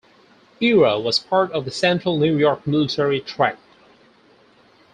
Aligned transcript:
Ira 0.59 0.99
was 0.99 1.19
part 1.19 1.51
of 1.51 1.63
the 1.63 1.69
Central 1.69 2.17
New 2.17 2.35
York 2.35 2.65
Military 2.65 3.19
Tract. 3.21 3.59